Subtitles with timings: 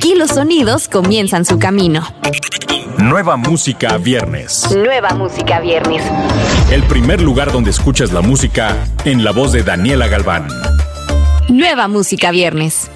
[0.00, 2.02] Aquí los sonidos comienzan su camino.
[2.96, 4.74] Nueva música viernes.
[4.74, 6.02] Nueva música viernes.
[6.70, 10.48] El primer lugar donde escuchas la música en la voz de Daniela Galván.
[11.50, 12.90] Nueva música viernes.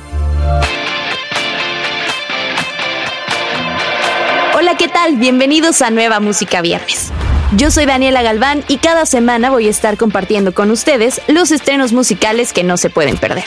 [4.57, 5.17] Hola, ¿qué tal?
[5.17, 7.13] Bienvenidos a Nueva Música Viernes.
[7.55, 11.93] Yo soy Daniela Galván y cada semana voy a estar compartiendo con ustedes los estrenos
[11.93, 13.45] musicales que no se pueden perder.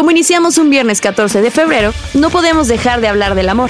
[0.00, 3.68] Como iniciamos un viernes 14 de febrero, no podemos dejar de hablar del amor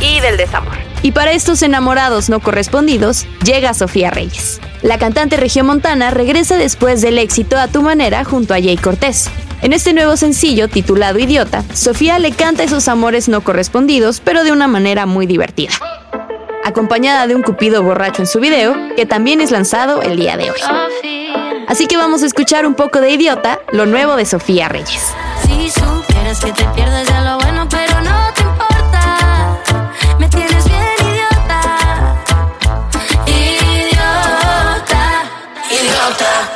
[0.00, 0.72] y del desamor.
[1.02, 4.58] Y para estos enamorados no correspondidos, llega Sofía Reyes.
[4.80, 9.28] La cantante regiomontana regresa después del éxito a tu manera junto a Jay Cortés.
[9.60, 14.52] En este nuevo sencillo, titulado Idiota, Sofía le canta esos amores no correspondidos, pero de
[14.52, 15.74] una manera muy divertida.
[16.64, 20.50] Acompañada de un cupido borracho en su video, que también es lanzado el día de
[20.50, 20.60] hoy.
[21.68, 25.12] Así que vamos a escuchar un poco de Idiota, lo nuevo de Sofía Reyes.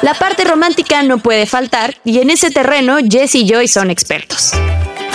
[0.03, 4.53] La parte romántica no puede faltar y en ese terreno Jess y Joy son expertos.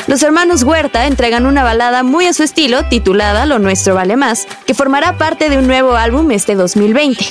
[0.07, 4.47] Los hermanos Huerta entregan una balada muy a su estilo titulada Lo Nuestro Vale Más,
[4.67, 7.25] que formará parte de un nuevo álbum este 2020.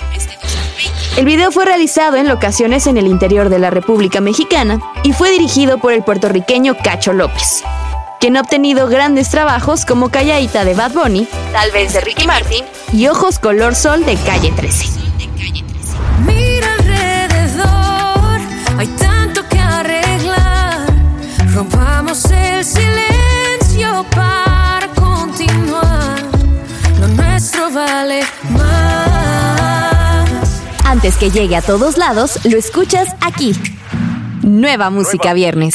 [1.16, 5.30] El video fue realizado en locaciones en el interior de la República Mexicana y fue
[5.30, 7.62] dirigido por el puertorriqueño Cacho López,
[8.18, 12.64] quien ha obtenido grandes trabajos como Calladita de Bad Bunny, Tal vez de Ricky Martin
[12.92, 15.03] y Ojos Color Sol de Calle 13.
[31.05, 33.52] Antes que llegue a todos lados, lo escuchas aquí.
[34.41, 35.74] Nueva Música Viernes.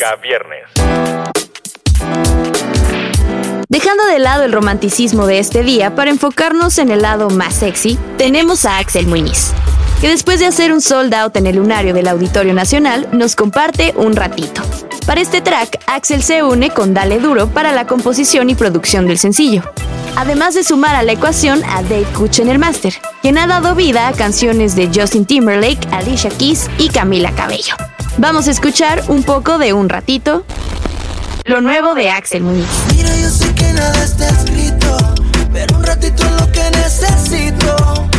[3.67, 8.00] Dejando de lado el romanticismo de este día para enfocarnos en el lado más sexy,
[8.17, 9.52] tenemos a Axel Muñiz,
[10.01, 13.94] que después de hacer un sold out en el lunario del Auditorio Nacional, nos comparte
[13.96, 14.63] un ratito.
[15.06, 19.19] Para este track, Axel se une con Dale Duro para la composición y producción del
[19.19, 19.61] sencillo
[20.16, 23.75] además de sumar a la ecuación a Dave Kuch en el máster, quien ha dado
[23.75, 27.75] vida a canciones de Justin Timberlake, Alicia Keys y Camila Cabello.
[28.18, 30.44] Vamos a escuchar un poco de un ratito
[31.46, 32.68] lo nuevo de Axel Muñiz.
[32.96, 34.97] Mira, yo sé que nada está escrito,
[35.52, 38.09] pero un ratito es lo que necesito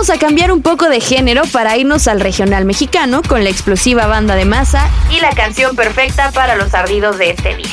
[0.00, 4.06] Vamos a cambiar un poco de género para irnos al regional mexicano con la explosiva
[4.06, 7.68] banda de masa y la canción perfecta para los ardidos de este día.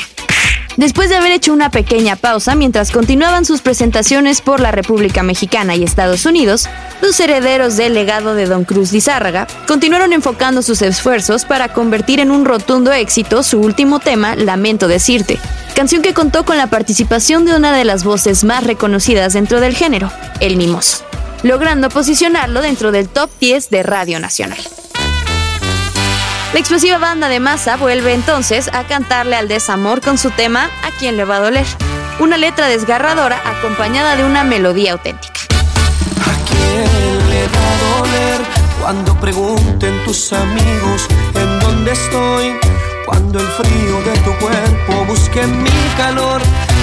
[0.76, 5.74] Después de haber hecho una pequeña pausa mientras continuaban sus presentaciones por la República Mexicana
[5.74, 6.68] y Estados Unidos,
[7.00, 12.30] los herederos del legado de Don Cruz Lizárraga continuaron enfocando sus esfuerzos para convertir en
[12.30, 15.38] un rotundo éxito su último tema, Lamento Decirte,
[15.74, 19.74] canción que contó con la participación de una de las voces más reconocidas dentro del
[19.74, 21.07] género, El Mimoso
[21.42, 24.58] logrando posicionarlo dentro del top 10 de Radio Nacional.
[26.52, 30.90] La explosiva banda de masa vuelve entonces a cantarle al desamor con su tema A
[30.98, 31.66] quién le va a doler,
[32.20, 35.40] una letra desgarradora acompañada de una melodía auténtica.
[36.24, 38.40] ¿A quién le va a doler
[38.80, 42.58] cuando pregunten tus amigos en dónde estoy?
[43.04, 46.40] Cuando el frío de tu cuerpo busque mi calor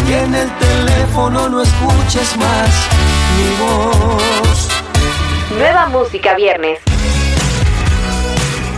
[0.07, 2.69] y en el teléfono no escuches más
[3.35, 4.44] mi voz.
[5.57, 6.79] Nueva música viernes.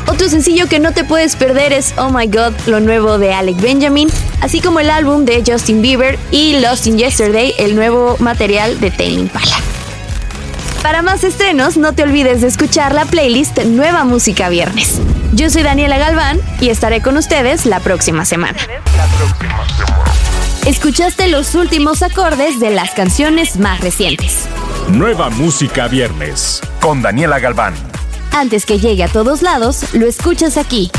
[0.07, 3.59] Otro sencillo que no te puedes perder es Oh My God, lo nuevo de Alec
[3.59, 4.09] Benjamin,
[4.41, 8.91] así como el álbum de Justin Bieber y Lost in Yesterday, el nuevo material de
[8.91, 9.57] Tame Impala.
[10.83, 15.01] Para más estrenos, no te olvides de escuchar la playlist Nueva Música Viernes.
[15.33, 18.59] Yo soy Daniela Galván y estaré con ustedes la próxima semana.
[20.67, 24.47] Escuchaste los últimos acordes de las canciones más recientes.
[24.89, 27.73] Nueva Música Viernes con Daniela Galván.
[28.31, 30.89] Antes que llegue a todos lados, lo escuchas aquí.